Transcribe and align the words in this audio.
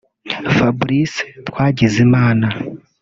Fabrice 0.57 1.21
Twagizimana 1.47 2.47